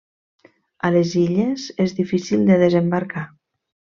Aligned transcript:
A 0.89 0.89
les 0.95 1.11
illes 1.25 1.67
és 1.85 1.93
difícil 2.01 2.49
de 2.49 2.59
desembarcar. 2.65 3.27